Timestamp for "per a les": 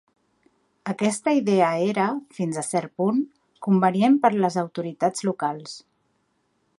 4.25-4.61